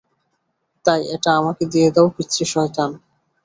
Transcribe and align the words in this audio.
তাই, 0.85 1.01
এটা 1.15 1.29
আমাকে 1.35 1.63
দিয়ে 1.65 1.89
দাও, 1.91 2.07
পিচ্চি 2.09 2.43
শয়তান। 2.45 2.89